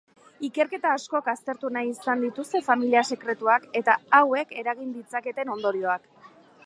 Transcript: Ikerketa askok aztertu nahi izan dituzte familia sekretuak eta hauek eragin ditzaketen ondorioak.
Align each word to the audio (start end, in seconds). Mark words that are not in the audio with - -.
Ikerketa 0.47 0.93
askok 0.99 1.27
aztertu 1.33 1.69
nahi 1.75 1.91
izan 1.91 2.23
dituzte 2.27 2.61
familia 2.69 3.03
sekretuak 3.17 3.67
eta 3.83 3.99
hauek 4.21 4.57
eragin 4.63 4.93
ditzaketen 4.97 5.53
ondorioak. 5.59 6.11